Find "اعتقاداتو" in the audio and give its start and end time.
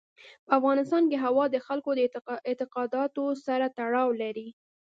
2.49-3.23